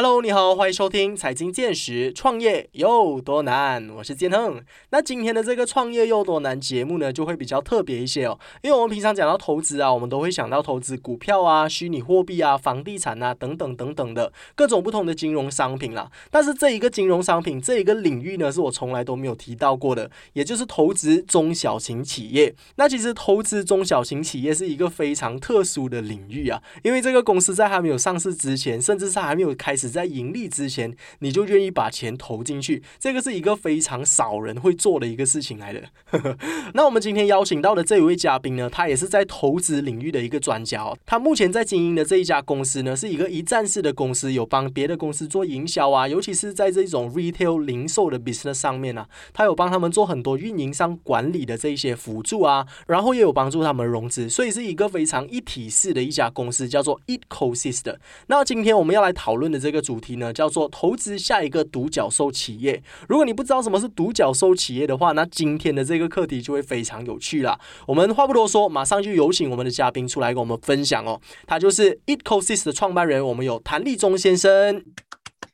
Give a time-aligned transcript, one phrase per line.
[0.00, 3.90] Hello，你好，欢迎收听财经见识，创业有多难？
[3.96, 4.62] 我是建亨。
[4.90, 16.08] 那今天的这个创业有多难节目呢，就会比较特别一些哦，因为我们平常讲到投资啊，我们都会想到投资股票啊、虚拟货币啊、房地产啊等等等等的各种不同的金融商品啦。
[16.30, 22.54] 但是这一个金融商品这一个领域呢，是我从来都没有提到过的，也就是投资中小型企业。
[22.76, 29.87] 那其实投资中小型企业是一个非常特殊的领域啊，因为这个公司在还没有上市之前，甚至是还没有开始。
[29.88, 35.82] 在盈利之前，你就愿意把钱投进去，这个是一个非常少人会做的一个事情来的。
[36.74, 40.78] 那我们今天邀请到的这一位嘉宾呢，他也是在投资领域的一个专家。
[41.04, 57.96] 他目前在经营的这一家公司呢，是一个一站式的公司，有帮别的公司做营销啊，尤其是在这种 retail 零售的 business 上面呢，他有帮他们做很多运营商管理的这一些辅助啊，然后也有帮助他们融资，所以是一个非常一体式的一家公司，叫做 Ecosystem。
[58.28, 59.78] 那今天我们要来讨论的这这个。
[59.88, 62.82] 主题呢叫做投资下一个独角兽企业。
[63.08, 67.58] 如果你不知道什么是独角兽企业的话，那今天的这个课题就会非常有趣啦。
[67.86, 71.18] 我们话不多说，马上就有请我们的嘉宾出来跟我们分享哦。
[71.46, 74.84] 他就是 Ecosys 的创办人，我们有谭立忠先生。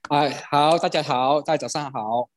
[0.08, 2.33] 哎，好，大家好，大家早上好。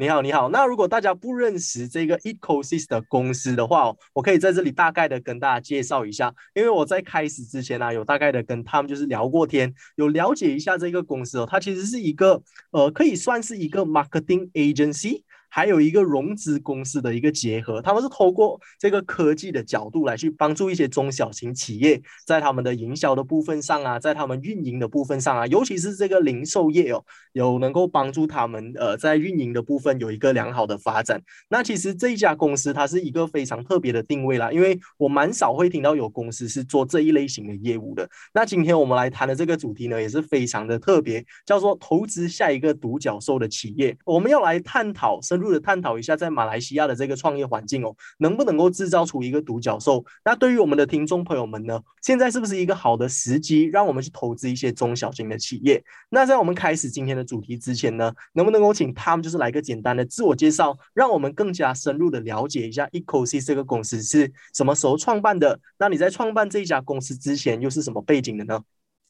[0.00, 0.48] 你好，你好。
[0.48, 6.34] 那如果大家不认识这个 Ecosys 的公司的话，我可以在这里大概的跟大家介绍一下。
[6.54, 11.46] 因为我在开始之前呢，有大概的跟他们就是聊过天，有了解一下这个公司哦。
[11.46, 15.22] 它其实是一个呃，可以算是一个 marketing agency。
[15.50, 31.20] 还有一个融资公司的一个结合，他们是透过这个科技的角度来去帮助一些中小型企业，在他们的营销的部分上啊，在他们运营的部分上啊，尤其是这个零售业哦，有能够帮助他们呃在运营的部分有一个良好的发展。
[31.48, 38.08] 那其实这一家公司它是一个非常特别的定位啦，因为我蛮少会听到有公司是做这一类型的业务的。
[38.32, 43.96] 那今天我们来谈的这个主题呢，也是非常的特别，叫做投资下一个独角兽的企业。
[44.04, 45.39] 我们要来探讨深。
[45.40, 50.04] 入的探讨一下，在马来西亚的这个创业环境哦，能不能够制造出一个独角兽？
[50.24, 55.82] 那对于我们的听众朋友们呢，现在是不是一个好的时机，让我们去投资一些中小型的企业？
[56.10, 65.58] 那在我们开始今天的主题之前呢，能不能够请他们就是来个简单的自我介绍，让我们更加深入的了解一下 ECOSS 这个公司是什么时候创办的？
[65.78, 68.60] 那你在创办这一家公司之前又是什么背景的呢？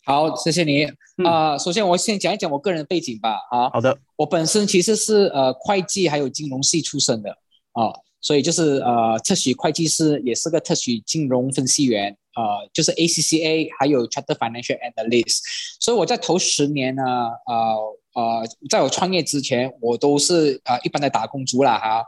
[0.05, 0.85] 好，谢谢你
[1.25, 1.57] 啊。
[1.59, 3.37] 首先，我先讲一讲我个人的背景吧。
[3.51, 3.97] 啊，好的。
[4.17, 7.31] 我本身其实是呃会计还有金融系出身的
[7.73, 15.41] 啊，所以就是呃特许会计师，也是个特许金融分析员啊，就是 ACCA 还有 Chartered Financial Analyst。
[15.81, 17.03] 所以我在头十年呢，
[17.47, 17.77] 呃
[18.15, 22.03] 呃，在我创业之前，我都是呃一般的打工族啦哈，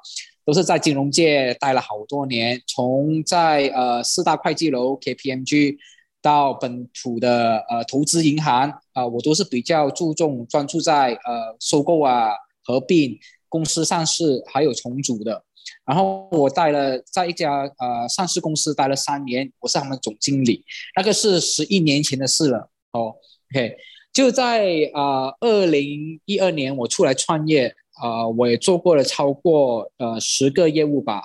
[0.46, 5.76] 都是在金融界待了好多年，从在呃四大会计楼 KPMG。
[6.22, 12.30] 到本土的呃投资银行啊，我都是比较注重专注在呃收购啊、
[12.64, 13.18] 合并
[13.48, 15.44] 公司上市还有重组的。
[15.84, 20.64] 然后我待了在一家呃上市公司待了三年，我是他们总经理，
[20.96, 22.70] 那个是十一年前的事了。
[22.92, 23.14] 哦
[23.52, 23.76] ，OK，
[24.12, 31.22] 就在啊二零一二年我出来创业啊，我也做过了超过呃十个业务吧，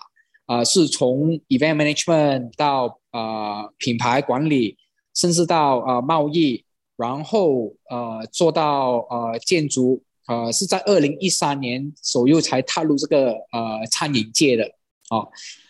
[0.48, 4.76] 啊是从 event management 到啊品牌管理。
[5.18, 6.64] 甚至到呃贸易，
[6.96, 14.64] 然后呃做到呃建筑，呃是在二零一三年左右才踏入这个呃餐饮界的，
[15.10, 15.28] 哦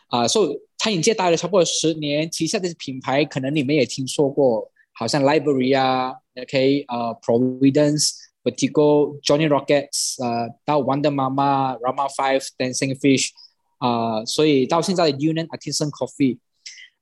[0.09, 8.12] 啊，所以餐饮界待了差不多十年，旗下的品牌可能你们也听说过，好像 Library 啊，OK 呃 Providence、
[8.44, 13.29] v e r t i g o Johnny Rockets，呃到 Wonder Mama、Rama Five、Dancing Fish，
[13.78, 16.40] 啊，所以到现在的 Union Artisan Coffee。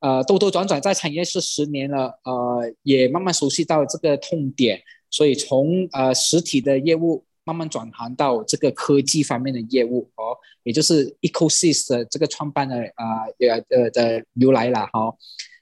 [0.05, 4.79] 呃，兜兜转转在产业是十年了，呃，也慢慢熟悉到这个痛点，
[5.09, 15.11] 所以从呃实体的业务慢慢转行到这个科技方面的业务哦，也就是 Ecosys 的这个创办的啊呃呃的由来了哈。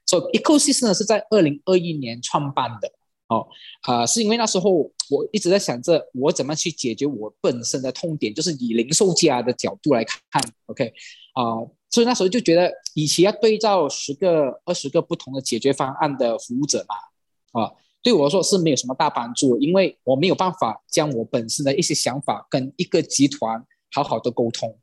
[0.05, 2.91] 所以 Ecosys 呢是在二零二一年创办的
[3.29, 3.47] 哦，
[3.83, 4.71] 啊，是因为那时候
[5.09, 10.91] 我一直在想着我怎么去解决我本身的痛点，就是以零售家的角度来看，OK，
[11.33, 11.63] 啊。
[11.93, 24.75] 所以那时候就觉得，与其要对照十个、二十个不同的解决方案的服务者嘛，啊，对我来说是没有什么大帮助，因为我没有办法将我本身的一些想法跟一个集团好好的沟通，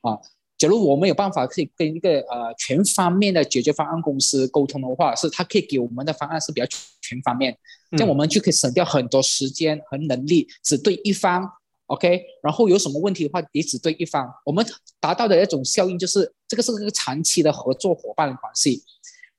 [0.00, 0.18] 啊，
[0.58, 6.66] 假如我没有办法可以跟一个呃全方面的解决方案公司沟通的话，是他可以给我们的方案是比较
[7.00, 7.56] 全方面，
[7.92, 11.48] 这样我们就可以省掉很多时间和能力，只对一方。
[11.86, 14.28] OK，然后有什么问题的话，你只对一方。
[14.44, 14.64] 我们
[14.98, 18.82] 达到的一种效应就是，这个是一个长期的合作伙伴的关系，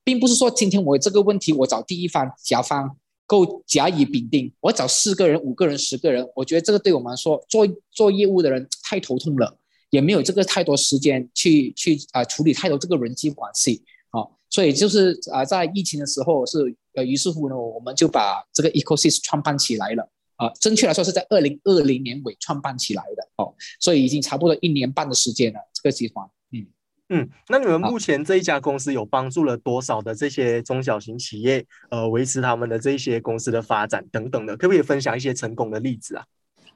[0.04, 2.96] 并不是说今天我有这个问题，我找第一方甲方
[3.26, 9.58] 够甲乙丙丁，我找四个人、五个人、十个人，我觉得这个对我们来说，做做业务的人太头痛了，
[9.90, 13.84] 也没有这个太多时间去去啊处理太多这个人际关系。
[14.12, 26.26] 啊，所以就是啊，在疫情的时候是呃，于是乎呢，我们就把这个 ecosystem 创办起来了啊，正确来说是在二零二零年尾创办起来的哦，所以已经差不多一年半的时间了，这个集团。
[26.52, 26.66] 嗯
[27.10, 36.26] 嗯，那你们目前这一家公司有帮助了多少的这些中小型企业，呃，维持他们的这些公司的发展等等的，可不可以分享一些成功的例子啊？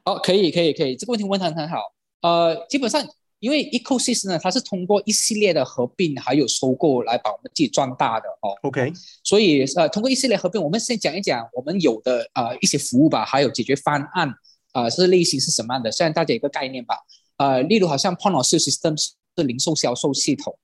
[0.04, 1.78] 哦，可以，可以，可以，这个问题问的很好。
[2.22, 3.06] 呃，基本上
[3.42, 8.54] 因为 ecosystem 呢，它是通过一系列的合并还有收购来把我们自己壮大的哦。
[8.62, 8.92] OK，
[9.24, 14.32] 所以呃，通过一系列合并，我们先讲一讲我们有的呃一些服务吧，还有解决方案
[14.70, 16.96] 啊，是类型是什么样的，先让大家一个概念吧。
[17.38, 19.10] 呃，例如好像 Point of Sale Systems。
[19.34, 20.54] 是零售销售系统，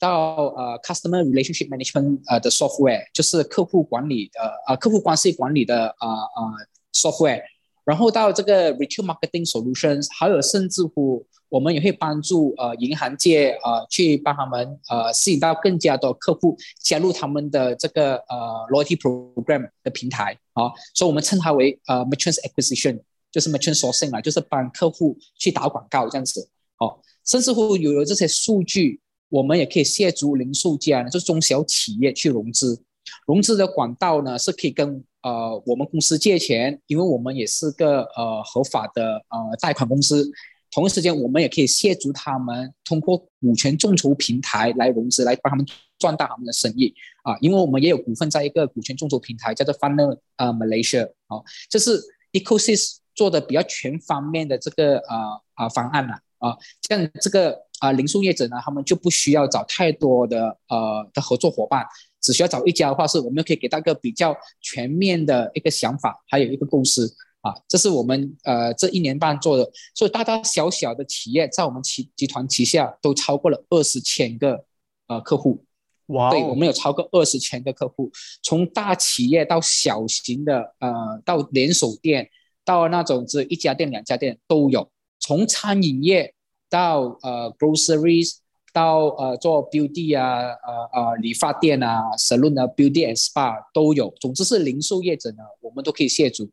[0.00, 6.52] 到呃 customer relationship management 呃的 software，就是客户管理呃呃客户关系管理的呃呃
[6.92, 7.40] software，
[7.86, 18.36] 然后到这个 retail marketing solutions，还有甚至乎我们也会帮助呃银行界呃去帮他们呃吸引到更加多客户加入他们的这个呃
[18.72, 23.00] loyalty program 的平台啊，所以我们称它为呃 merchant acquisition，
[23.30, 26.48] 就是 merchant sourcing 啊，就是帮客户去打广告这样子
[26.78, 26.98] 哦。
[27.24, 32.82] 甚至乎有了这些数据，我们也可以协助零售家，就是中小企业去融资。
[33.28, 40.30] 融资的管道呢，是可以跟呃我们公司借钱，因为我们也是个呃合法的呃贷款公司。
[40.70, 45.66] 同一时间，我们也可以协助他们通过股权众筹平台来融资，来帮他们
[45.98, 47.34] 壮大他们的生意啊。
[47.40, 51.98] 因为我们也有股份在一个股权众筹平台，叫做 Funder 呃 Malaysia 啊，这是
[52.32, 55.16] Ecosys 做的比较全方面的这个呃
[55.54, 56.14] 啊方案了。
[56.38, 56.54] 啊，
[56.86, 61.86] 像这个啊，零售业者呢，他们就不需要找太多的呃的合作伙伴，
[62.26, 74.64] 只需要找一家的话，是我们可以给到一个比较全面的一个想法，还有一个公司啊，这是我们呃这一年半做的，所以大大小小的企业在我们集集团旗下都超过了二十千个
[75.06, 75.64] 呃客户，
[76.06, 78.10] 哇，对我们有超过二十千个客户，
[78.42, 80.90] 从大企业到小型的呃
[81.24, 82.28] 到连锁店，
[82.64, 84.90] 到那种只一家店两家店都有。
[85.18, 86.34] 从餐饮业
[86.68, 88.38] 到呃 groceries，
[88.76, 94.12] 到呃做 beauty 啊，呃呃理发店啊，salon 啊，beauty and spa 都有。
[94.20, 96.46] 总之是零售业者呢，我们都可以协助。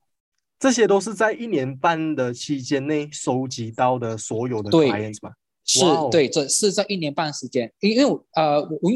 [0.57, 5.33] 这些都是在一年半的期间内收集到的所有的 clients 吗？
[5.65, 7.69] 是，对，这是在一年半时间。
[7.81, 8.91] 因因为呃我我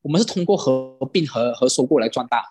[0.00, 2.42] 我们是通过合并和和收购来壮大。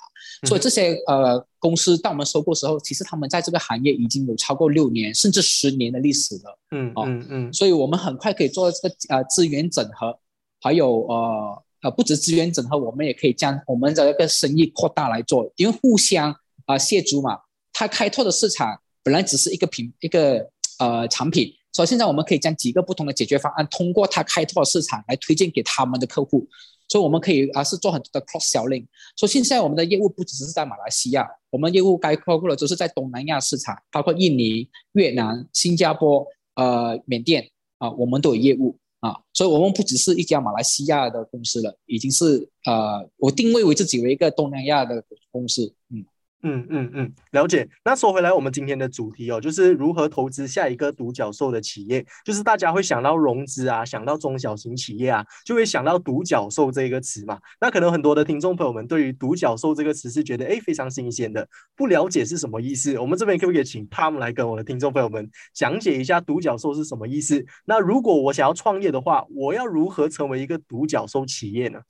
[0.48, 6.60] 所以这些呃公司到我们收购时候，其实他们在这个行业已经有超过六年甚至十年的历史了。
[6.71, 7.54] 嗯嗯嗯。
[7.54, 10.18] 所以我们很快可以做这个呃资源整合，
[10.62, 17.39] 还有呃呃不止资源整合，我们也可以将我们的一个生意扩大来做，因为互相啊协助嘛。
[17.74, 20.50] 他开拓的市场本来只是一个品一个
[20.80, 26.48] 呃产品，所以现在我们可以将几个不同的解决方案，通过他开拓市场来推荐给他们的客户。
[26.89, 28.86] 所以我们可以啊是做很多的 cross selling。
[29.15, 39.15] 所以现在我们的业务不只是在马来西亚，我们业务概括过了就是在东南亚市场，包括印尼、越南、新加坡、呃缅甸啊，我们都有业务啊。
[39.33, 45.01] 所以我们不只是一家马来西亚的公司了，已经是呃我定位为自己为一个东南亚的
[45.31, 46.03] 公司，嗯。
[46.41, 47.68] 嗯嗯嗯，了解。
[47.83, 52.05] 那说回来，我们今天的主题哦，就是如何投资下一个独角兽的企业。
[52.24, 57.38] 就是大家会想到融资啊，想到中小型企业啊，就会想到独角兽这个词嘛。
[57.60, 62.98] 那可能很多的听众朋友们对于独角兽这个词是觉得哎非常新鲜的，不了解是什么意思。
[62.98, 67.46] 我们这边可不可以请他们来跟我的听众朋友们讲解一下独角兽是什么意思？
[67.65, 71.81] 那如果我想要创业的话，我要如何成为一个独角兽企业呢？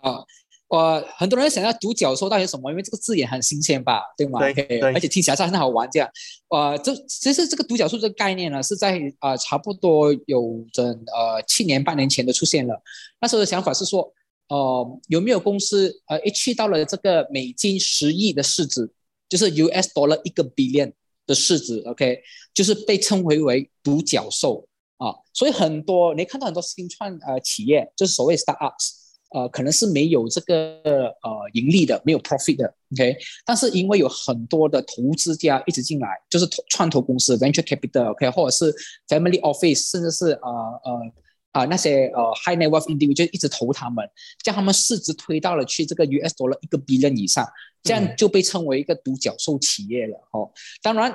[0.00, 0.24] 啊。
[0.68, 2.70] 我很多人想要独角兽到底什么？
[2.70, 4.38] 因为这个字眼很新鲜吧，对吗？
[4.52, 6.06] 对，而且听起来是很好玩这样。
[6.50, 12.82] 呃，这其实这个独角兽这个概念呢，是在呃差不多有整呃七年半年前的出现了。
[13.18, 14.12] 那时候的想法是说，
[14.48, 18.90] 呃，有没有公司呃一去到了这个美金十亿的市值，
[19.26, 20.92] 就是 US dollar 一个 billion
[21.26, 22.20] 的市值，OK，
[22.52, 25.14] 就是被称为为独角兽啊。
[25.32, 29.07] 所以很多你看到很多新创呃企业，就是所谓 startups。
[29.30, 30.80] 呃，可能是没有这个
[31.22, 33.16] 呃盈利的，没有 profit 的，OK。
[33.44, 38.72] 但是因为有很多的投资家一直进来，就是投创投公司 venture capital，OK，或者是
[39.06, 40.50] family office，甚至是呃
[40.84, 41.12] 呃
[41.52, 44.08] 啊那些呃 high net worth individual 一直投他们，
[44.42, 47.46] 将他们市值推到了去这个 US dollar 一个 billion 以上，
[47.82, 50.50] 这样就被称为一个独角兽企业了，哦。
[50.80, 51.14] 当然，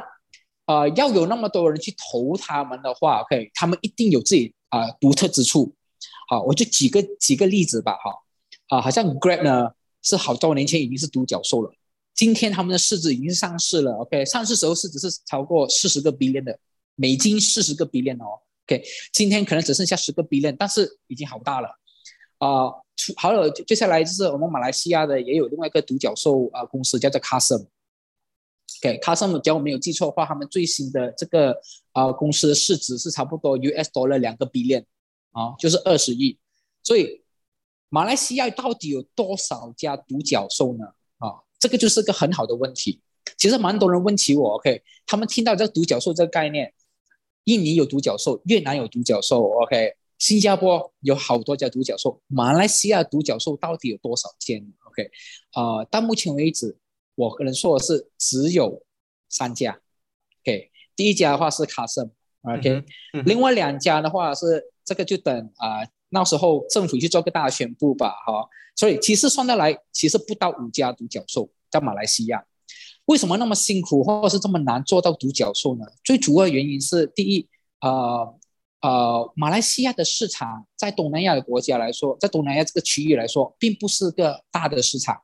[0.67, 5.74] 呃，要有那么多人去投他们的话，OK，他们一定有自己啊独特之处。
[6.27, 11.72] 好，我就举个几个例子吧，哈，啊，好像 Grab 呢是好多年前已经是独角兽了，
[12.13, 16.57] 今天他们的市值已经上市了，OK，上市时候市值是超过四十个 billion 的
[16.95, 21.67] 美金，四十个 billion 哦，OK，今天可能只剩下十个 billion，但是已经好大了，
[22.38, 22.72] 啊，
[23.17, 27.65] 好了，接下来就是我们马来西亚的也有另外一个独角兽啊公司叫做 c a s m
[28.81, 31.55] OK，Custom，只要我没有记错的话，他们最新的这个
[31.93, 34.83] 啊公司的市值是差不多 US 多了两个 billion，
[35.33, 36.39] 啊，就是二十亿。
[36.81, 37.21] 所以
[37.89, 40.85] 马来西亚到底有多少家独角兽呢？
[41.17, 43.01] 啊，这个就是个很好的问题。
[43.37, 46.73] 其实蛮多人问起我，OK，他们听到这个独角兽这个概念，
[47.43, 55.09] 印尼有独角兽，越南有独角兽，OK，新加坡有好多家独角兽，马来西亚独角兽到底有多少间？OK，
[55.51, 56.77] 啊，到目前为止。
[57.15, 58.83] 我可能说的是只有
[59.29, 59.79] 三家
[60.41, 62.09] ，OK，第一家的话是卡森
[62.41, 62.83] ，OK，
[63.23, 72.43] 另外两家的话是这个就等啊，那时候政府去做个大宣布吧，哈，所以其实算得来，其实不到五家独角兽在马来西亚，
[73.05, 75.85] 为什么那么辛苦或者是这么难做到独角兽呢？
[76.03, 77.47] 最主要原因是第一，
[77.81, 78.35] 呃
[78.81, 85.17] 呃，马来西亚的市场在东南亚的国家来说，在东南亚这个区域来说，并不是个大的市场。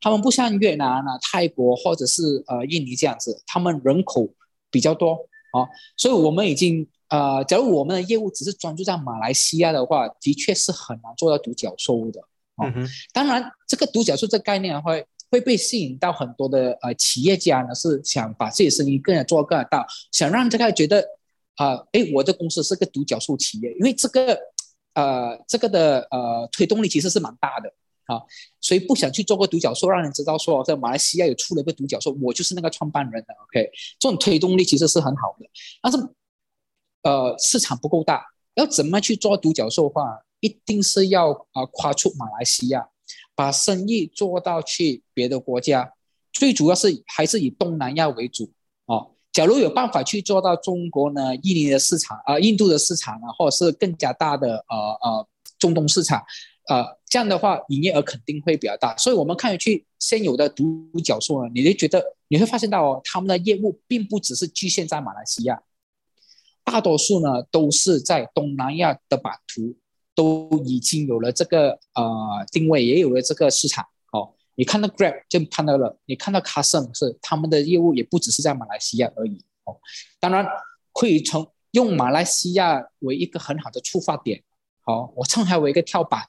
[0.00, 4.28] 他们不像越南啊、泰国或者是呃印尼这样子，他们人口
[4.70, 5.12] 比较多
[5.52, 5.64] 啊，
[5.96, 12.20] 所以我们已经呃，假如我们的业务只是专注在马来西亚的话，的确是很难做到独角兽的
[12.62, 12.88] 嗯。
[13.12, 21.04] 当然，这个独角兽这概念会会被吸引到很多的呃企业家呢，是想把自己生意更加做更大，想让这个觉得
[21.56, 24.38] 啊，哎，我的公司是个独角兽企业，因为这个
[24.94, 27.72] 呃这个的呃推动力其实是蛮大的。
[28.06, 28.20] 啊，
[28.60, 33.32] 所以不想去做个独角兽，让人知道说在马来西亚有出了一个独角兽，我就是那个创办人的。
[33.44, 35.46] OK，这种推动力其实是很好的，
[35.80, 35.98] 但是
[37.04, 42.88] 呃市场不够大，要怎么去做独角兽的话，一定是要啊跨出马来西亚，
[43.36, 45.92] 把生意做到去别的国家，
[46.32, 48.50] 最主要是还是以东南亚为主
[48.86, 49.06] 啊。
[49.32, 56.22] 假如有办法去做到中国呢、印尼的市场啊、印度的市场啊，或者是更加大的呃呃中东市场。
[56.66, 58.96] 呃，这样的话，营业额肯定会比较大。
[58.96, 65.60] 所以，我们看去现有的独角兽呢，你会觉得你会发现到哦，他们的业务并不只是局限在马来西亚，
[66.64, 69.76] 大多数呢都是在东南亚的版图
[70.14, 73.84] 都已经有了这个呃定位，也有了这个市场。
[74.12, 79.44] 哦，你看到 Grab 就看到了，你看到 Custom 是他们的业务也不只是在马来西亚而已。
[79.64, 79.76] 哦，
[80.18, 80.46] 当然
[80.92, 84.42] 可以从用马来西亚为一个很好的出发点。
[84.82, 86.24] 好，我称它为一个跳板。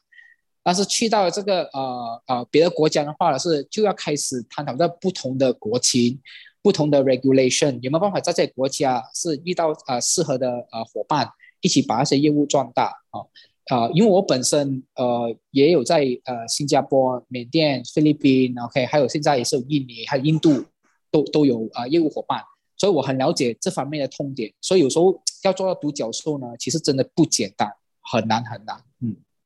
[0.64, 6.20] 但是去到这个呃呃别的国家的话呢，是就要开始探讨在不同的国情、
[6.66, 11.30] 不同的 regulation 有没有办法在这些国家是遇到呃适合的呃伙伴，
[11.62, 13.22] 一起把那些业务壮大啊
[13.68, 13.88] 啊！
[13.94, 20.66] 因为我本身呃也有在呃新加坡、缅甸、菲律宾，OK，还有现在也是印尼还有印度
[21.12, 22.42] 都都有啊业务伙伴，
[22.76, 24.52] 所以我很了解这方面的痛点。
[24.60, 28.76] 所以有时候要做到独角兽呢，其实真的不简单，很难很难，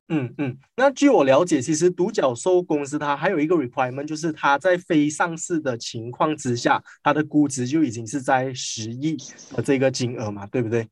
[0.10, 0.26] 嗯。
[0.26, 9.16] 嗯嗯，那据我了解，其实独角兽公司它还有一个 requirement，就是它在非上市的情况之下，它的估值就已经是在十亿
[9.56, 10.88] 的这个金额嘛，对不对？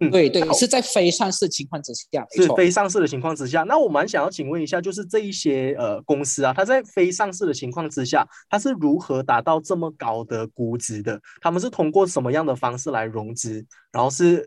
[0.00, 3.62] 嗯，对对，是在非上市情况之下，是非上市的情况之下。
[3.62, 11.18] 那我蛮想要请问一下，就是这一些呃公司啊，它在非上市的情况之下，它是如何达到这么高的估值的？
[11.40, 13.64] 他们是通过什么样的方式来融资？
[13.90, 14.46] 然后是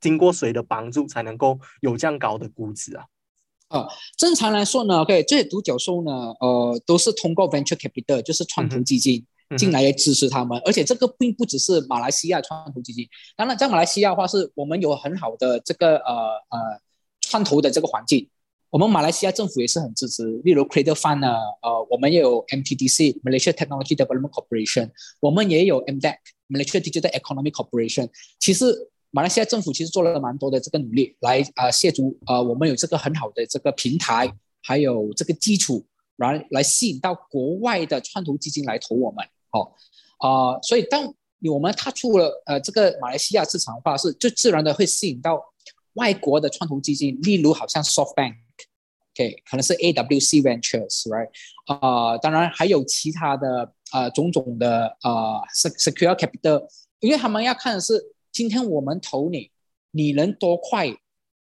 [0.00, 3.04] 经过谁的帮助才能够有这样高的估值啊？
[3.70, 3.86] 啊，
[4.16, 6.10] 正常来说呢，OK，这些独角兽呢，
[6.40, 9.24] 呃，都是通过 venture capital，就是创投基金
[9.56, 16.12] 进来支持他们，而且这个并不只是马来西亚创投基金，当然在马来西亚的话，是我们有很好的这个呃
[16.48, 16.58] 呃
[17.20, 18.28] 创投的这个环境，
[18.70, 21.28] 我们马来西亚政府也是很支持，例如 Cradle Fund 呢，
[21.62, 26.16] 呃，我们也有 MTDC Malaysia Technology Development Corporation，我们也有 MDEC
[26.48, 28.08] Malaysia Digital Economy Corporation，
[28.40, 28.89] 其实。
[29.12, 35.84] 马来西亚政府其实做了蛮多的这个努力，来啊，协助啊，我们有这个很好的这个平台，还有这个基础，
[36.18, 39.26] 来来吸引到国外的创投基金来投我们。
[39.50, 39.76] 好
[40.18, 41.12] 啊，所以当
[41.50, 45.42] 我们踏出了呃这个马来西亚市场的话，是就自然的会吸引到
[45.94, 51.30] 外国的创投基金，例如好像 SoftBank，OK，可能是 AWC Ventures，right？
[51.66, 56.68] 啊，当然还有其他的啊种种的啊 Secure Capital，
[57.00, 58.14] 因为他们要看的是。
[58.32, 59.50] 今天我们投你，
[59.90, 60.96] 你能多快，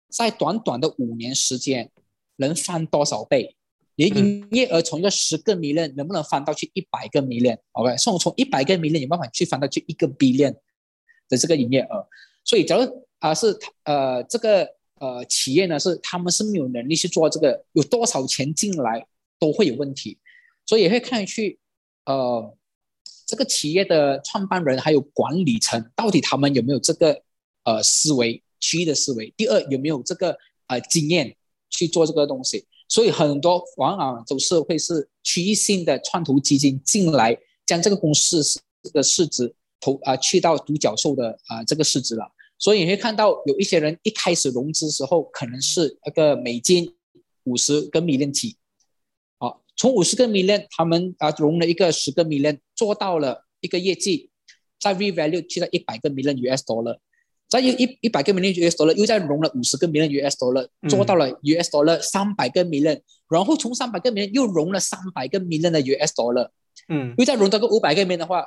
[0.09, 1.91] 在短短的五年时间，
[2.37, 3.57] 能翻多少倍？
[3.97, 10.53] 你营业额从一个十个 million 能不能翻到去一百个 million？OK，从从一百个 million 有办法去翻到去一个 billion
[11.29, 12.09] 的这个营业额。
[12.43, 19.07] 所以，假如啊是呃这个呃企业呢是他们是没有能力去做这个，有多少钱进来
[19.39, 20.19] 都会有问题，
[20.67, 21.61] 所以也会看去
[22.05, 22.53] 呃
[23.35, 27.21] 这个企业的创办人还有管理层到底他们有没有这个
[27.65, 29.35] 呃思维区域的思维？
[29.37, 30.39] 第二有没有这个
[30.69, 31.35] 呃经验
[31.69, 32.65] 去做这个东西？
[32.89, 37.37] 所以很多往往都是会是区域性的创投基金进来，
[37.67, 38.41] 将这个公司
[38.93, 42.31] 的市值投啊去到独角兽的啊这个市值了。
[42.57, 46.95] 所以你会看到有一些人一开始融资时候可能是那个美金
[47.43, 48.64] 五十个 million 起，好，
[49.77, 54.31] 从五十个 million 他们啊融了一个十个 million，做到了一个业绩，
[54.81, 56.99] 在 revalue 去到一百个 million US dollar。
[57.47, 66.13] 再一一一百个 million US dollar，又再融了五十个 million US dollar，做到了 US dollar 三百个 million，然后从三百个 million 又融了三百个 million 的 US
[66.15, 66.49] dollar，
[66.89, 68.45] 嗯，又再融到个五百个 million 的话，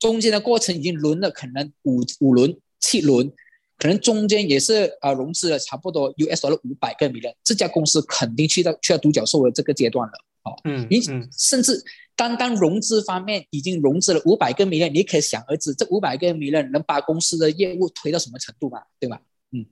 [0.00, 3.32] 中间的过程已经轮了可能五五轮七轮，
[3.78, 10.12] 可能中间也是啊融资了差不多 US dollar 五百个 million，这家公司肯定去到去到独角兽的这个阶段了，
[10.44, 11.00] 哦，嗯，你
[11.36, 11.82] 甚至。
[12.16, 18.80] 单单融资方面已经融资了五百个 million，你可以想而知，这五百个 million 能把公司的业务推到什么程度嘛？
[19.00, 19.20] 对吧？
[19.50, 19.66] 嗯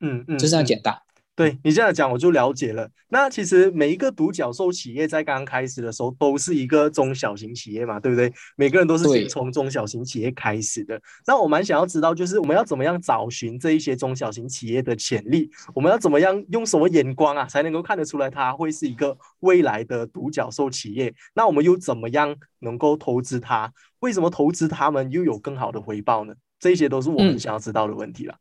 [0.00, 0.94] 嗯嗯，就这样简单。
[1.36, 2.90] 对你这样讲，我就了解了。
[3.10, 8.32] 那其实每一个独角兽企业在刚刚开始的时候，都是一个中小型企业嘛，对不对？
[8.56, 10.98] 每个人都是先从中小型企业开始的。
[11.26, 15.50] 那我蛮想要知道，就是我们要怎么样找寻这一些中小型企业的潜力？
[15.74, 21.14] 我们要怎么样用什么眼光啊，才能够看得出来它会是一个未来的独角兽企业？
[21.34, 23.70] 那我们又怎么样能够投资它？
[23.98, 26.32] 为什么投资他们又有更好的回报呢？
[26.58, 28.34] 这些都是我们想要知道的问题了。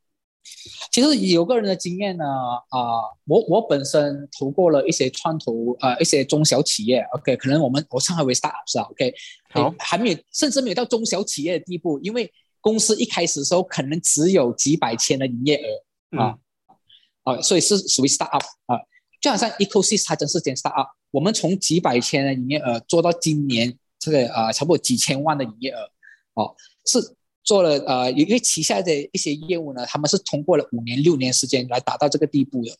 [0.92, 2.26] 其实有个人的经验呢，
[2.70, 9.14] 啊，我我本身投过了一些创投，呃，一些中小企业，OK，可能我们我称为 startup 是吧，OK，
[9.52, 16.38] 好，还没有，甚至没有到中小企业的地步，因为公司一开始的时候可能只有几百千的营业额啊，
[17.24, 18.80] 啊，所以是属于 startup 啊，
[19.20, 25.90] 就好像 ecosys 它真是间 startup，我们从几百千的营业额做到今年这个啊，差不多几千万的营业额，
[26.36, 27.16] 哦，是。
[27.46, 32.78] 做了呃，因为旗下的一些业务呢，他们是通过了五年六年时间来达到这个地步的。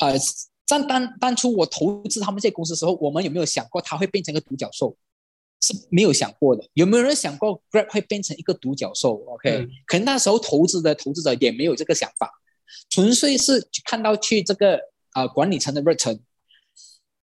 [0.00, 0.16] 呃，
[0.64, 4.96] 在当当初我投资他们这些公司的时候，我们有没有想过它会变成一个独角兽？
[5.64, 6.68] 是没有想过的。
[6.74, 12.28] 有没有人想过 Grab 会变成一个独角兽？OK，可能那时候投资的投资者也没有这个想法，
[12.90, 14.80] 纯粹是看到去这个
[15.14, 16.18] 呃管理层的热忱，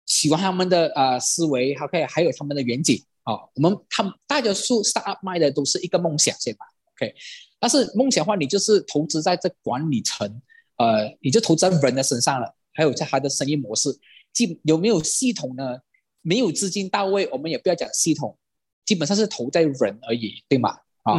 [0.07, 3.05] 喜欢他们的呃思维，OK，还有他们的远景。
[3.25, 7.15] 好，我们他大多数 startup 卖的都是一个梦想，先吧，OK。
[7.59, 10.29] 但是梦想的话，你就是投资在这管理层，
[10.77, 13.89] 呃，你就投资在人的身上了，还有在他的生意模式，
[14.33, 15.79] 基有没有系统呢？
[16.21, 18.37] 没有资金到位，我们也不要讲系统，
[18.85, 20.79] 基本上是投在人而已，对吗？
[21.03, 21.15] 啊，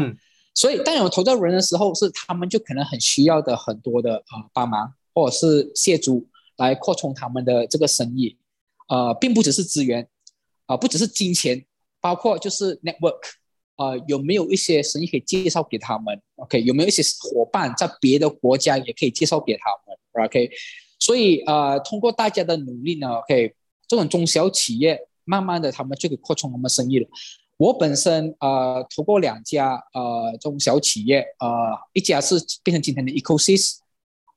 [0.53, 8.37] 所以当有投在人的时候，是他们就可能很需要的很多的啊帮忙，或者是借助来扩充他们的这个生意，
[8.89, 10.07] 呃，并不只是资源，
[10.65, 11.65] 啊，不只是金钱。
[12.05, 13.17] 包括就是 network，
[13.77, 20.51] 呃，有没有一些生意可以介绍给他们？OK，有没有一些伙伴在别的国家也可以介绍给他们？OK，
[20.99, 23.55] 所以呃，通过大家的努力呢，OK，
[23.87, 27.07] 这种中小企业慢慢的他们就可以扩充他们生意了。
[27.57, 33.77] 我本身呃投过两家呃中小企业，呃，一家是变成今天的 ecosys，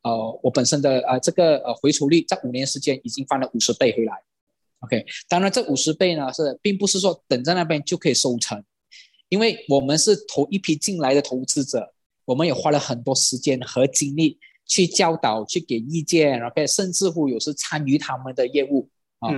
[0.04, 4.14] 呃，我本身的呃这个呃回酬率在五年时间已经翻了五十倍回来。
[4.81, 8.62] OK，当然这五十倍呢是并不是说等在那边就可以收成，
[9.29, 11.93] 因为我们是投一批进来的投资者，
[12.25, 18.88] 我们也花了很多时间和精力去教导、去给意见，OK，甚至乎有时参与他们的业务
[19.19, 19.33] 啊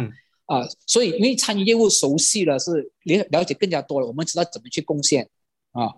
[0.44, 5.26] 啊，所以因为参与业务熟悉了，是了了解更加多了，我们知道怎么去贡献
[5.72, 5.88] 啊，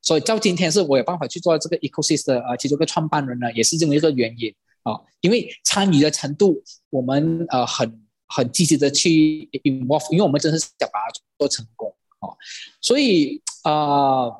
[0.00, 8.00] 所以到今天是我有办法去做这个 ecosystem 啊，其中一个创办人呢也是这么一个原因啊，因为参与的程度我们呃很。
[8.34, 11.06] 很积极的去 involve，因为我们真的是想把它
[11.38, 12.34] 做成功哦，
[12.80, 14.30] 所以啊，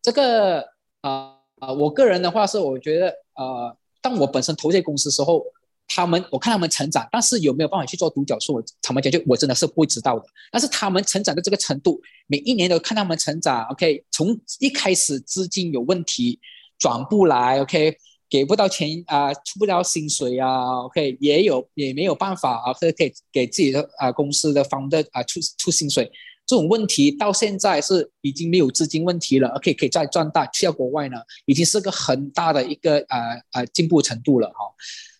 [0.00, 0.60] 这个
[1.02, 5.44] 啊啊，我个人的话是，我觉得呃，当我本身投这公司时候，
[5.86, 10.24] 他们我看他们成长，但是有没有办法去做独角兽，坦白讲，就我真的是不知道的。
[10.50, 16.38] 但是他们成长的这个程度，每一年都看他们成长，OK，从一开始资金有问题，
[16.78, 17.96] 转不来，OK。
[18.30, 26.10] 给不到钱啊，出不了薪水啊，OK，也有也没有办法啊，可以给给自己的啊公司的方的啊出出薪水，
[26.46, 33.18] 这种问题到现在是已经没有资金问题了，OK，可以再壮大去到国外呢，已经是个很大的一个啊
[33.52, 34.56] 啊进步程度了哈，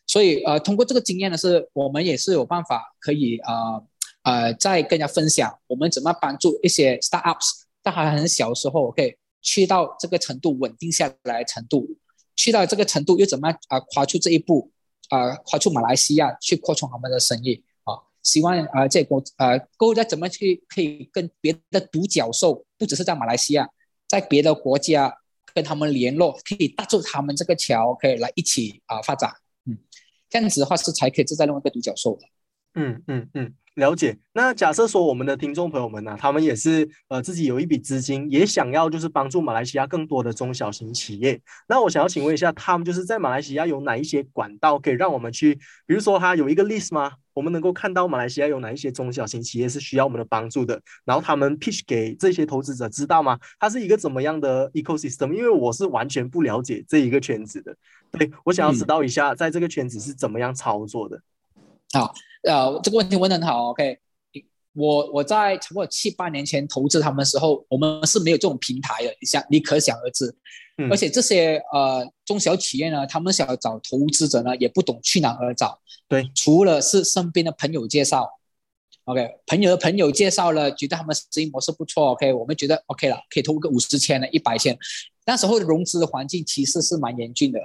[0.06, 3.80] 所以呃通过这个经验呢，是我们也是有办法可以啊
[4.24, 11.88] 呃再跟大家分享，我们怎么帮助一些 startups 在还很小的时候，OK，去到这个程度稳定下来程度。
[12.38, 14.70] 去到这个程度，又怎么啊跨出这一步
[15.08, 23.68] 啊，跨出马来西亚去扩充他们的生意啊，希望啊这国呃够再怎么去可以跟别的独角兽，不只是在马来西亚，
[24.06, 25.18] 在别的国家
[25.52, 29.34] 跟他们联络，可以搭住他们这个桥，可以来一起啊发展，
[29.66, 29.76] 嗯，
[30.30, 32.26] 这样子的话是才可以制造另外一个独角兽的。
[32.74, 33.54] 嗯嗯嗯。
[33.78, 41.40] 了解，那假设说我们的听众朋友们呢，他们也是呃自己有一笔资金，也想要就是帮助马来西亚更多的中小型企业。
[41.68, 45.54] 那我想要请问一下，他们就是在马来西亚有哪一些管道可以让我们去，
[45.86, 47.12] 比如说他有一个 list 吗？
[47.34, 53.38] 我们能够看到马来西亚有哪一些中小型企业是需要我们的帮助的，然后他们 pitch 给这些投资者知道吗？
[53.60, 55.32] 它是一个怎么样的 ecosystem？
[55.32, 57.76] 因为我是完全不了解这一个圈子的，
[58.10, 61.22] 对我想要知道一下，在这个圈子是怎么样操作的。
[61.92, 62.14] 好。
[62.44, 63.98] 呃，这个问题问的很好，OK。
[64.72, 70.32] 我我在差不多七八年前投资他们的时候，我们是没有这种平台的，你想你可想而知。
[70.88, 75.80] 而且这些呃中小企业呢，他们想要找投资者呢，也不懂去哪儿找。
[76.06, 78.30] 对，除了是身边的朋友介绍
[79.06, 84.78] ，OK，朋友的朋友介绍了，觉得他们生意模式不错，OK，我们觉得 OK 了，可以投个五十千的、一百千。
[85.26, 87.58] 那时候融资的环境其实是蛮严峻的，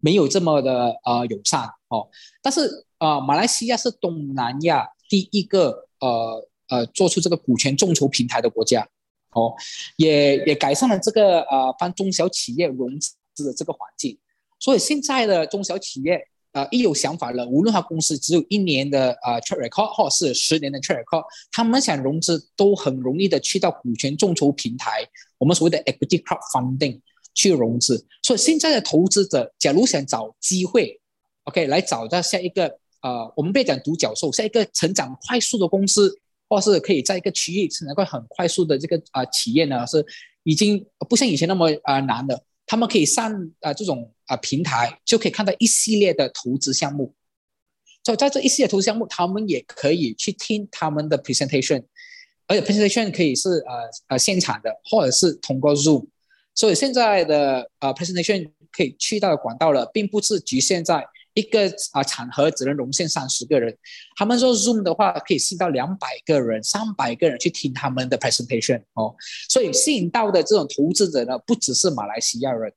[0.00, 2.08] 没有这么的呃友善哦。
[2.42, 8.86] 但是啊，马来西亚是东南亚第一个呃呃做出这个股权众筹平台的国家，
[9.30, 9.54] 哦，
[9.96, 14.18] 也也改善了这个呃帮中小企业融资的这个环境。
[14.58, 25.06] 所以现在的中小企业呃一有想法了，无论他公司只有一年的呃 track record 或是十年的 track record，他们想融资都很容易的去到股权众筹平台，
[25.38, 27.00] 我们所谓的 equity crowdfunding
[27.32, 28.04] 去融资。
[28.24, 31.00] 所以现在的投资者假如想找机会
[31.44, 32.80] ，OK 来找到下一个。
[33.00, 36.12] 呃，我们不要讲独角兽，像一个成长快速的公司，
[36.48, 40.04] 或是可以在一个区域成长快很快速的这个啊企业呢，是
[40.42, 42.42] 已经不像以前那么啊难的。
[42.66, 47.14] 他们可以上啊这种啊平台，就可以看到一系列的投资项目。
[48.04, 51.84] 所以在这一系列投资项目，他们也可以去听他们的 presentation，
[52.46, 53.74] 而且 presentation 可以是呃
[54.08, 56.06] 呃现场的，或者是通过 Zoom。
[56.54, 61.06] 所以现在的呃 presentation 可以去到的管道了，并不是局限在。
[61.38, 63.72] 一个啊场合只能容限三十个人，
[64.16, 69.14] 他们说 Zoom 的话可以吸到两百个人、三百个人去听他们的 presentation 哦，
[69.48, 72.72] 所以吸引到的这种投资者呢，不只是马来西亚人，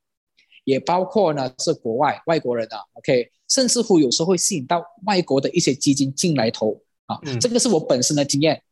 [0.62, 8.62] 也包括呢是国外外国人啊，OK，甚至乎有时候会吸引到外国的一些基金进来投啊，这个是我本身的经验，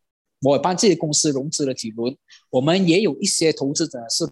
[0.42, 2.16] 我帮这些公司融资了几轮，
[2.48, 4.24] 我们也有一些投资者是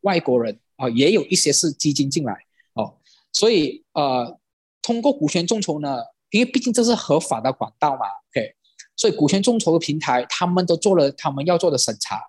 [0.00, 2.32] 外国人啊，也有一些是基金进来
[2.74, 2.98] 哦，
[3.32, 4.36] 所以呃。
[4.84, 5.96] 通过股权众筹呢，
[6.28, 8.54] 因为毕竟这是合法的管道嘛，OK，
[8.94, 12.20] 所以股权众筹的平台他们都做了他们要做的审查，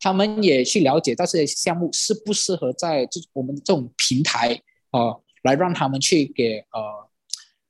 [0.00, 4.58] 他们也去了解到这些项目适不适合在这我们这种平台
[4.90, 7.10] 啊，来让他们去给呃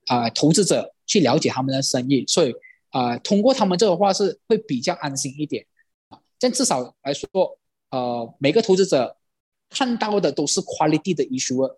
[0.07, 2.55] 啊投资者去了解他们的生意，所以
[2.91, 5.67] 啊通过他们这个话是会比较安心一点
[6.11, 7.29] 啊，但至少来说，
[7.91, 9.17] 呃每个投资者
[9.69, 11.69] 看到的都是 quality 的 issue。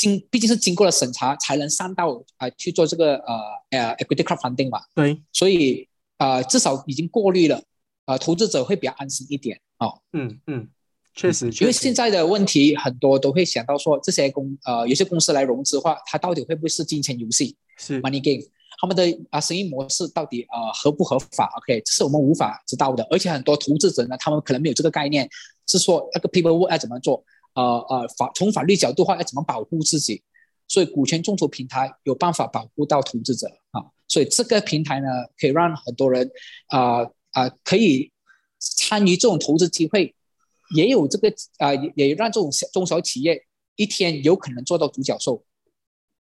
[0.00, 3.38] 经毕竟是经过了审查才能上到啊去做这个呃
[3.70, 5.86] 呃 equity crowdfunding 嘛，对，所以
[6.16, 7.62] 啊至少已经过滤了，
[8.06, 10.00] 啊投资者会比较安心一点哦。
[10.14, 10.66] 嗯嗯，
[11.14, 17.54] 确实，因为现在的问题很多都会想到说这些公呃有些公司来融资的话，它到底会不会是金钱游戏？
[17.76, 18.42] 是 money game，
[18.80, 25.28] 他们的啊生意模式到底啊合不合法？OK，这是我们无法知道的，而且很多投资者呢，他们可能没有这个概念，
[25.66, 27.22] 是说那个 people work 要怎么做。
[27.54, 30.22] 呃呃，法从法律角度话，要怎么保护自己？
[30.68, 33.82] 所以股权众筹平台有办法保护到投资者啊。
[34.06, 35.06] 所以这个平台呢，
[35.38, 36.30] 可以让很多人
[36.68, 38.10] 啊啊可以
[38.58, 40.14] 参与这种投资机会，
[40.74, 43.44] 也有这个啊也也让这种中小企业
[43.76, 45.44] 一天有可能做到独角兽。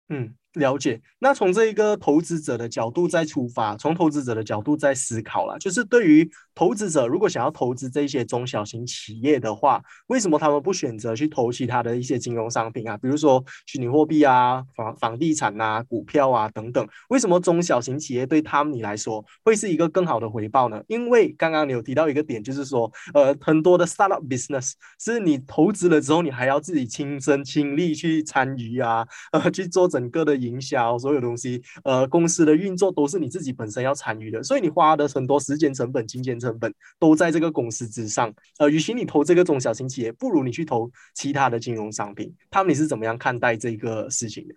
[0.08, 0.34] 嗯。
[0.54, 12.96] 了解，那从这一个投资者的角度再出发，从投资者的角度再思考了，就是对于投资者如果想要投资这些中小型企业的话，为什么他们不选择去投其他的一些金融商品啊？
[12.96, 16.84] 比如说虚拟货币啊、房房地产啊、股票啊等等？
[17.10, 20.82] 为什么中小型企业对他们你来说会是一个更好的回报呢？
[20.88, 30.37] 因为刚刚你有提到一个点，就是说，呃，很多的 startup business 是你投资了之后，你还要自己亲身亲力去参与啊，呃，去做整个的。
[30.40, 38.32] 营销所有东西，呃，公司的运作都是你自己本身要参与的，所以你花的很多时间成本、金钱成本都在这个公司之上。
[38.58, 42.34] 呃，与其你投这个中小型企业，不如你去投其他的金融商品。
[42.50, 44.54] 他们你是怎么样看待这个事情的？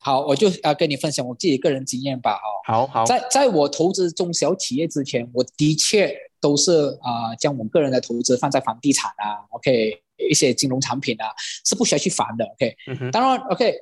[0.00, 2.34] 好，我就要跟你分享我自己个人经验吧。
[2.34, 10.00] 哦，好好，在在我投资中小企业之前，我的确都是啊，将我个人的投资放在房地产啊，OK，
[10.30, 11.26] 一些金融产品啊，
[11.64, 12.44] 是不需要去烦的。
[12.44, 13.74] OK，当然 OK。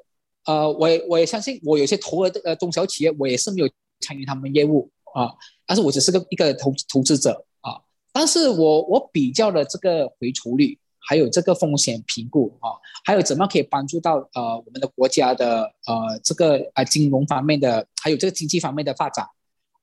[0.47, 3.69] 呃，我我也相信，我有些投了这个中小企业，我也是没有
[4.01, 5.35] 参与他们业务啊，
[5.67, 7.83] 但是我只是个一个投投资者啊，
[8.13, 12.71] 但是我我比较了这个回酬率，还有这个风险评估啊，
[13.05, 19.27] 还有怎么可以帮助到呃我们的国家的呃这个啊金融方面的，还有这个经济方面的发展，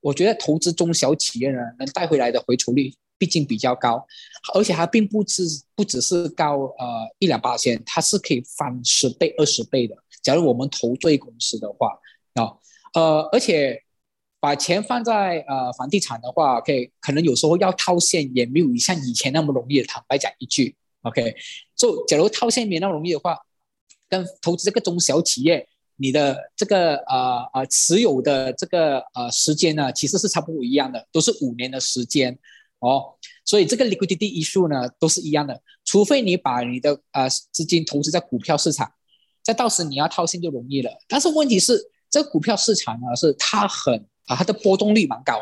[0.00, 4.02] 我觉得投资中小企业呢，能带回来的回酬率毕竟比较高，
[4.54, 5.42] 而且它并不只
[5.76, 9.94] 不只是高呃一两八千，它是可以翻十倍二十倍的。
[10.24, 12.00] 假如我们投对公司的话
[12.34, 12.56] 啊，
[12.94, 13.80] 呃，而且
[14.40, 19.86] 把钱放在呃房地产的话，OK，可能有时候要套现也没有像以前那么容易的。
[19.86, 21.36] 坦白讲一句，OK，
[21.76, 23.38] 就假如套现没那么容易的话，
[24.08, 32.38] 跟投资这个中小企业，你的这个呃呃持有的这个呃时间呢，其实是差不多一样的，都是五年的时间
[32.78, 33.14] 哦。
[33.44, 38.90] 所以这个 liquidity issue 呢，都是一样的，除非你把你的呃资金投资在股票市场。
[39.44, 41.78] 在到时你要套现就容易了，但是问题是，
[42.08, 45.38] 这个股票市场呢是它很啊，它的波动率蛮高，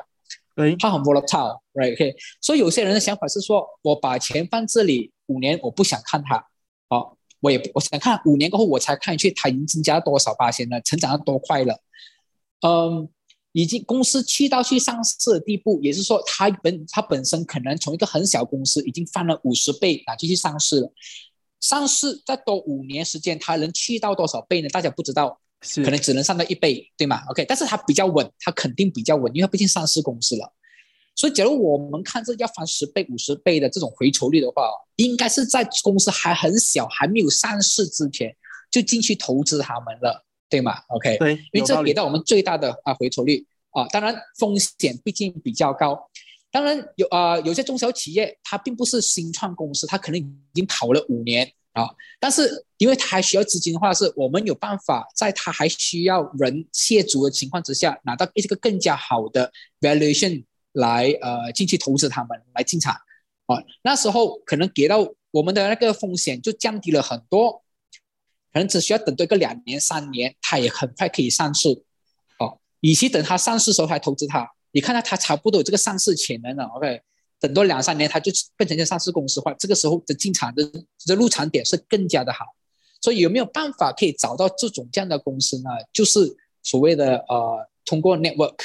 [0.57, 6.45] 对，它很 volatile，right？OK，所以有些人的想法是说，我把钱放这里五年，我不想看它，
[6.89, 11.81] 哦，我也我想看五年过后我才看去它已经增加多少八千了，成长了多快了，
[12.63, 13.09] 嗯，
[13.53, 20.93] 已经公司去到去上市的地步，也是说它本它本身可能从一个很小公司已经翻了五十倍啊，就去上市了。
[21.63, 24.69] 上市再多五年时间，它能去到多少倍呢？
[24.69, 25.41] 大家不知道，
[25.77, 30.53] 可能只能上到一倍，对吗？OK，但是它比较稳，它肯定比较稳，因为它毕竟上市公司了。
[31.15, 38.35] 所以，假如我们看这要翻十倍、五十倍的这种回酬率的话，应该是在公司还很小、还没有上市之前
[38.71, 46.11] 就进去投资他们了，对吗？OK，对，因为这给到我们最大的啊回酬率啊，当然风险毕竟比较高。
[46.53, 51.89] 当然有啊，有些中小企业它并不是新创公司，它可能已经跑了五年啊，
[52.21, 62.93] 但是因为它还需要资金的话，是我们有办法在它还需要人涉足的情况之下，拿到一个更加好的 valuation 来呃进去投资他们来进场
[63.47, 64.99] 啊，那时候可能给到
[65.31, 67.63] 我们的那个风险就降低了很多，
[68.53, 71.83] 可能只需要等多个两年三年，它也很快可以上市
[72.39, 74.47] 哦，与其等它上市时候还投资它。
[74.73, 77.01] 你看到它差不多有这个上市潜能了，OK，
[77.39, 80.63] 等多两三年它就变成一个上市公司化，这个时候的进场的
[80.99, 82.47] 这入场点是更加的好。
[83.01, 85.71] 所以有没有办法可以找到这种这样的公司呢？
[85.93, 88.57] 就是所谓的呃，通过 network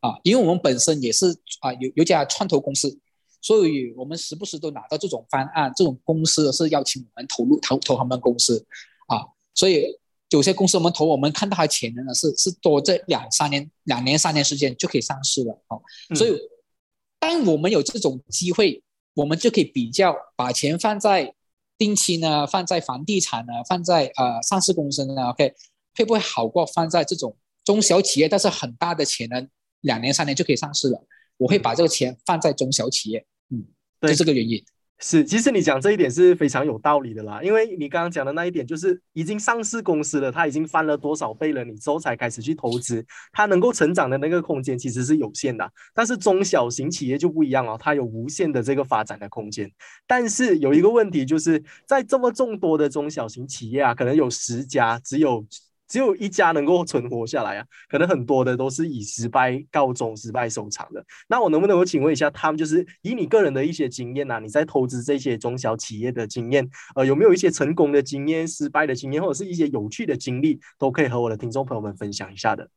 [0.00, 2.98] 啊，因为我们本身也是啊有有家创投公司，
[3.40, 8.64] 所以我们时不时都拿到这种方案，这种公司是邀请我们投入投投他们公司
[9.08, 9.98] 啊，所以。
[10.30, 15.80] 有些公司我们投，我们看到它潜能呢，是是多这两三年、两年三年时间就可以上市了，哦。
[16.14, 16.36] 所以，
[17.20, 18.82] 当我们有这种机会，
[19.14, 21.32] 我们就可以比较把钱放在
[21.78, 25.54] 定期呢，放在房地产呢，放在呃上市公司呢，OK，
[25.94, 29.48] 会不会好过放在这种中小企业，但是很大的潜能，
[29.82, 31.00] 两年三年就可以上市了？
[31.36, 33.64] 我会把这个钱放在中小企业，嗯，
[34.08, 34.64] 就这个原因。
[34.98, 45.70] 是，其实你讲这一点是非常有道理的啦，因为你刚刚讲的那一点就是已经上市公司了，它已经翻了多少倍了，你之后才开始去投资，它能够成长的那个空间其实是有限的。
[45.94, 49.70] 但是中小型企业就不一样哦，它有无限的这个发展的空间。
[50.06, 55.44] 但是有一个问题，就是在这么众多的中小型企业啊，可能有十家，只有。
[55.88, 61.04] 只有一家能够存活下来啊，可能很多的都是以失败告终、失败收场的。
[61.28, 72.68] 那我能不能够请问一下，他们就是以你个人的一些经验呐，你在投资这些中小企业的经验，呃，有没有一些成功的经验、失败的经验，或者是一些有趣的经历，都可以和我的听众朋友们分享一下的？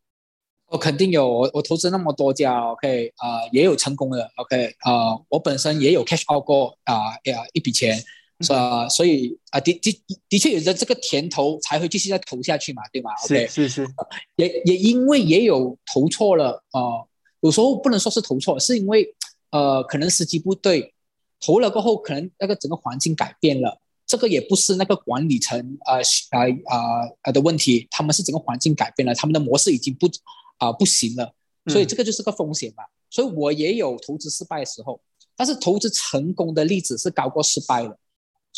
[0.67, 6.93] 我肯定有，我我投资那么多家，OK，啊，也有成功的，OK，啊，我本身也有 cash out 过啊，
[7.23, 7.97] 呀，一笔钱。
[8.41, 13.87] 是啊，所以啊，的的的确有着这个甜头，才会继续再投下去嘛，对吗？OK，是是，
[14.37, 17.03] 也也因为也有投错了啊，
[17.41, 19.13] 有时候不能说是投错，是因为
[19.51, 20.93] 呃，可能时机不对，
[21.41, 26.77] 投了过后，可能那个整个环境改变了，这个也不是那个管理层啊啊啊
[27.23, 30.09] 啊的问题，他们是整个环境改变了，他们的模式已经不
[30.59, 31.33] 啊不行了，
[31.67, 32.85] 所以这个就是个风险嘛。
[33.09, 35.01] 所以我也有投资失败的时候，
[35.35, 37.97] 但是投资成功的例子是高过失败的。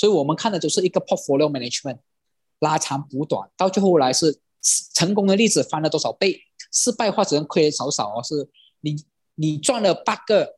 [0.02, 2.00] 所以我们看的就是一个 portfolio management，
[2.58, 4.36] 拉长补短，到最后来是
[4.96, 6.42] 成功的例子翻了多少倍，
[6.74, 8.96] 失败话只能亏少少哦，是你
[9.36, 10.56] 你赚了八个，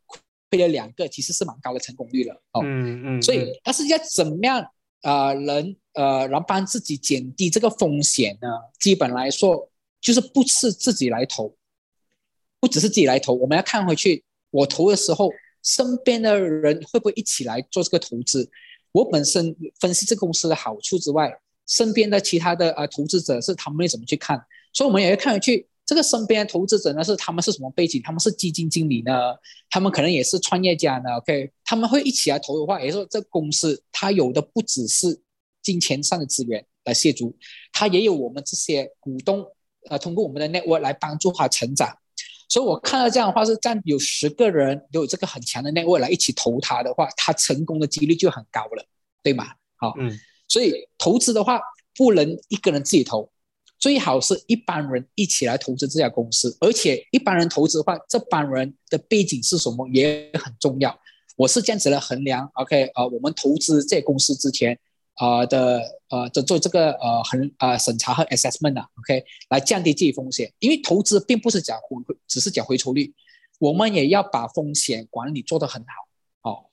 [0.49, 2.61] 亏了两个，其实是蛮高的成功率了哦。
[2.63, 3.21] 嗯嗯。
[3.21, 4.65] 所以，但是要怎么样
[5.01, 8.47] 啊，能呃，能帮自己减低这个风险呢？
[8.79, 11.53] 基本来说，就是不是自己来投，
[12.61, 15.29] 不只是自己来投，我们要看回去，我投的时候，
[15.61, 18.49] 身边的人会不会一起来做这个投资？
[18.93, 21.29] 我本身分析这公司的好处之外，
[21.67, 24.41] 身边的其他的呃投资者是他们会怎么去看？
[24.71, 28.01] 所以我们也要看回去这个身边的投资者呢是他们是什么背景？
[28.03, 29.11] 他们是基金经理呢？
[29.69, 35.19] 他们可能也是创业家呢？OK，他们会一起来投的话，也就是说这公司它有的不只是
[35.61, 37.35] 金钱上的资源来协助，
[37.71, 39.45] 它也有我们这些股东，
[39.89, 41.97] 呃，通过我们的 network 来帮助它成长。
[42.53, 48.85] 所以我看到这样的话，是这样有十个人有这个很强的 network 来一起投他的话，他成功的几率就很高了，
[49.23, 49.47] 对吗？
[49.77, 50.15] 好，嗯，
[50.47, 51.59] 所以投资的话
[51.97, 53.27] 不能一个人自己投。
[53.79, 60.95] 最好是一帮人一起来投资这家公司，而且一般人投资的话，这帮人的背景是什么也很重要。
[61.35, 64.79] 我是这样子来衡量，OK，呃，我们投资这公司之前，
[65.15, 70.51] 啊的呃的做这个呃很啊审查和 assessment 啊，OK，来降低自己风险。
[70.59, 73.13] 因为投资并不是讲回只是讲回抽率，
[73.59, 76.49] 我们也要把风险管理做得很好。
[76.49, 76.65] 哦，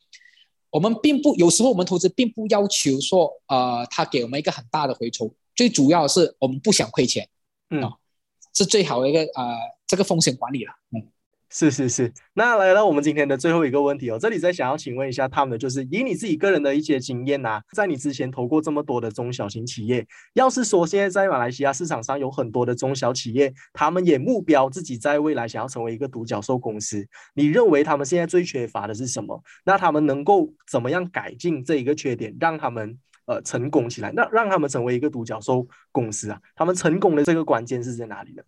[0.70, 5.35] 我们并不有时候我们投资并不要求说，呃，他给我们一个很大的回抽。
[5.55, 7.29] 最主要是我们不想亏钱，
[7.68, 7.83] 嗯，
[8.55, 11.07] 是最好的一个呃这个风险管理了，嗯，
[11.52, 12.12] 是是是。
[12.34, 29.42] 那来到我们今天的最后一个问题哦，这里再想要请问一下他们，就是以你自己个人的一些经验呐，在你之前投过这么多的中小型企业，要是说现在在马来西亚市场上有很多的中小企业，他们也目标自己在未来想要成为一个独角兽公司，你认为他们现在最缺乏的是什么？
[29.64, 32.98] 那他们能够怎么样改进这一个缺点，让他们？
[33.26, 38.42] 呃，成功起来，那让他们成为一个独角兽公司啊，他们成功的这个关键是在哪里呢？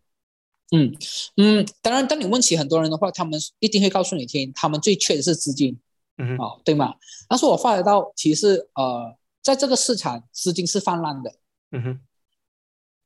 [0.75, 0.97] 嗯
[1.37, 5.79] 嗯，当然，当你问起很多人的话，他们一定会告诉你听，他们最缺的是资金，
[6.17, 6.95] 嗯，哦，对吗？
[7.29, 11.35] 但是我发觉到，其实呃，在这个市场，资金是泛滥的，
[11.73, 12.01] 嗯哼，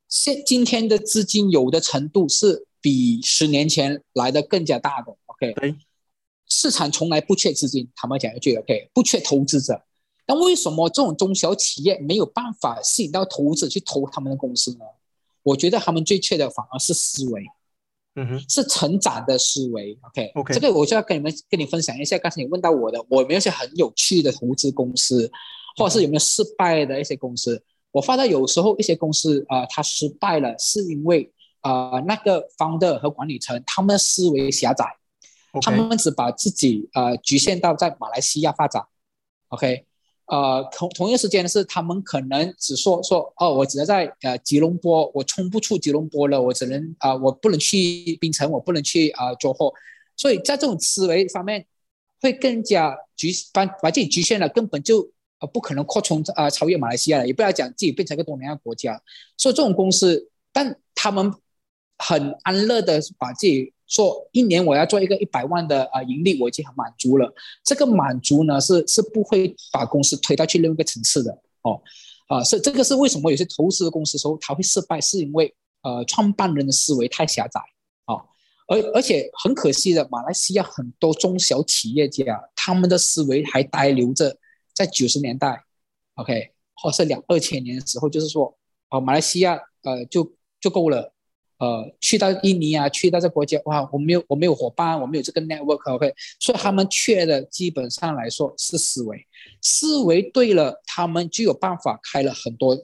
[0.08, 5.74] 现今天的资金有的程度是比十年前来的更加大的，OK，对，
[6.48, 9.82] 市场从来不缺资金，坦白讲一句，OK，不缺投资者。
[10.28, 14.84] 那为什么这种中小企业没有办法吸引到投资者去投他们的公司呢？
[15.42, 17.44] 我觉得他们最缺的反而是思维，
[18.16, 19.96] 嗯哼，是成长的思维。
[20.02, 22.18] OK，OK，这个我就要跟你们跟你分享一下。
[22.18, 25.30] 刚才你问到我的，我有没有些很有趣的投资公司，
[25.76, 27.62] 或者是有没有失败的一些公司？
[27.92, 34.84] 我发现有时候一些公司啊，它失败了，是因为啊那个 founder 和管理层他们的思维狭窄，
[35.62, 38.84] 他们只把自己呃局限到在马来西亚发展。
[39.48, 39.85] OK。
[40.26, 49.72] 呃，同同一时间的是他们可能只说说哦，我只能在呃吉隆坡，我冲不出吉隆坡了，我只能啊，我不能去槟城，我不能去啊做货，
[50.16, 51.64] 所以在这种思维方面
[52.20, 55.08] 会更加局把把自己局限了，根本就
[55.38, 59.00] 呃不可能扩充啊超越马来西亚了，也不要讲自己变成一个东南亚国家，
[59.36, 61.32] 所以这种公司，但他们
[61.98, 63.72] 很安乐的把自己。
[63.86, 67.32] 说一年我要做一个一百万的啊盈利，我已经很满足了。
[67.62, 71.30] 这个满足呢，是是不会把公司推到去另一个层次的
[71.62, 71.80] 哦。
[72.26, 77.60] 啊，是这个是为什么有些投资的公司时候它会失败，是因为呃创办人的思维太狭窄
[78.06, 78.18] 啊。
[78.66, 84.36] 而而且很可惜的，马来西亚很多中小企业家他们的思维还呆留着
[84.74, 85.62] 在九十年代
[86.16, 88.58] ，OK，或是两二千年的时候，就是说
[88.90, 91.12] 哦马来西亚呃就就够了。
[91.58, 99.26] 呃，去到印尼啊，去到这国家，哇，我没有，我没有伙伴，我没有这个 network，OK，所以他们缺的基本上来说是思维，
[99.62, 102.76] 思维对了，他们就有办法开了很多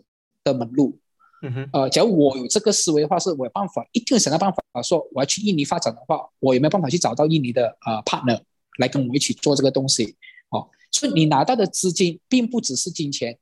[0.42, 0.98] 的门路。
[1.42, 8.40] 嗯哼，呃，假如我有这个思维的话，是我有办法，一定想到办法说我要去印尼发展的话，我有没有办法去找到印尼的呃 partner
[8.78, 10.16] 来跟我一起做这个东西？
[10.50, 13.36] 哦，所以你拿到的资金并不只是金钱，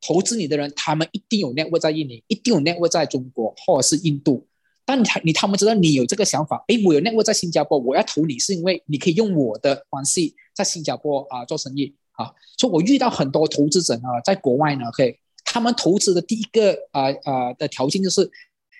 [0.00, 4.46] 投资你的人，他们一定有 network 在印尼，一定有 network 在中国或者是印度。
[4.86, 18.30] 但你你他们知道你有这个想法，哎，我有 network 在新加坡，我要投你是因为你可以用我的关系在新加坡啊做生意啊，所以我遇到很多投资者呢，在国外呢，可以他们投资的第一个啊啊的条件就是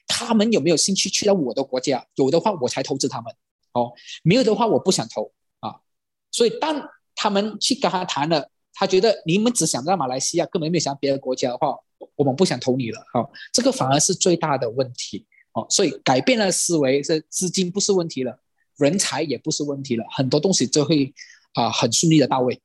[0.06, 3.32] 他们有没有兴趣去到我的国家，有的话我才投资他们
[3.72, 5.76] 哦，没有的话我不想投啊，
[6.30, 11.74] 所以当他们去跟他谈了，他觉得你们只想到马来西亚，根本没有想别的国家的话，
[12.14, 15.26] 我们不想投你了，好，这个反而是最大的问题。
[15.54, 18.38] 哦，所以改变了思维，是资金不是问题了，
[18.76, 21.14] 人才也不是问题了，很多东西就会
[21.54, 22.60] 啊很顺利的到位。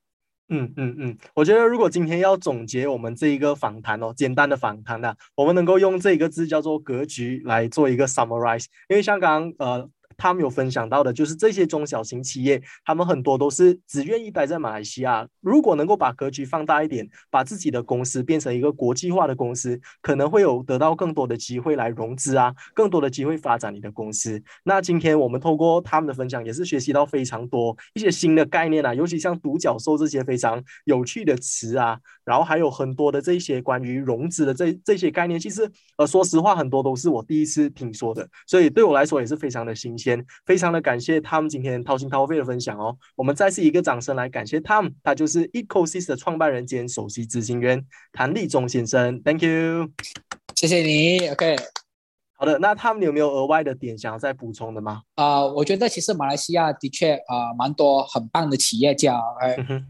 [0.49, 9.89] 嗯嗯嗯，我觉得如果今天要总结我们这一个访谈哦，简单的访谈呢，我们能够用这一个字叫做格局来做一个 summarize，因为像刚呃。
[10.18, 15.28] 他们有分享到的，就是这些中小型企业，他们很多都是只愿意待在马来西亚。
[15.41, 24.41] 如果能够把格局放大一点，把自己的公司变成一个国际化的公司，可能会有得到更多的机会来融资啊，更多的机会发展你的公司。
[24.64, 42.97] 那今天我们透过他们的分享，也是学习到非常多一些新的概念啊，尤其像独角兽这些非常有趣的词啊，然后还有很多的这些关于融资的这这些概念，其实呃，说实话，很多都是我第一次听说的，所以对我来说也是非常的新鲜，非常的感谢他们今天掏心掏肺的分享哦。
[43.17, 49.89] 我们再次一个掌声来感谢他们，他就是 Ecosys 的创办人兼首席执行员谭立忠先生，Thank you，
[50.55, 51.57] 谢谢你，OK。
[52.41, 55.01] 好的，那他们有没有额外的点想要再补充的吗？
[55.15, 59.21] 啊，我觉得其实马来西亚的确啊，蛮多很棒的企业家，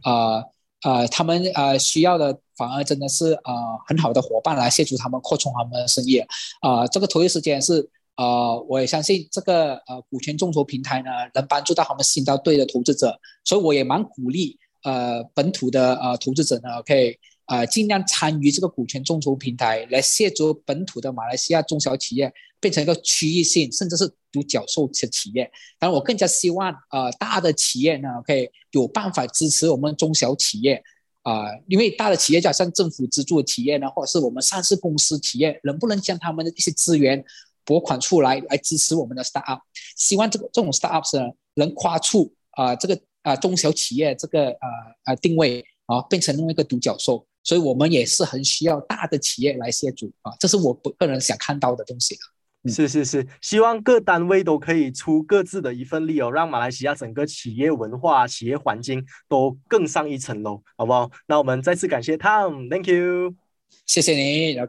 [0.03, 0.43] 呃
[0.81, 3.53] 呃，他们呃需要的反而真的是呃
[3.85, 6.17] 很好的伙伴来协助他们扩充他们的生意。
[6.61, 7.87] 啊，这个投资时间是
[8.19, 17.17] 呃，我也相信这个呃股权众筹平台呢，能帮助到他们吸引到对的投资者，所以我也蛮鼓励呃本土的呃投资者呢，可以。
[17.49, 25.49] 啊，尽量参与这个股权众筹平台，来协助本土的马来西亚中小企业变成一个区域性，甚至是独角兽的企业。
[25.79, 30.79] 当然，我更加希望，呃，大的企业呢，可以有办法支持我们中小企业，
[31.23, 37.25] 啊，因为大的企业就像政府资助企业呢，或者是我们上市公司企业，能不能将他们的一些资源
[37.69, 39.59] 拨款出来，来支持我们的 startup？
[39.95, 44.67] 希望这个这种 startups 呢，能跨出啊这个啊中小企业这个呃
[45.05, 47.23] 呃定位啊，变成另外一个独角兽。
[47.43, 52.15] 所以我们也是很需要大的企业来协助啊，这是我个人想看到的东西
[52.67, 61.09] 是是是，希望各单位都可以出各自的一份力哦，让马来西亚整个企业文化、企业环境都更上一层楼，好不好？
[61.27, 63.33] 那我们再次感谢 Tom，Thank you，
[63.85, 64.59] 谢谢你。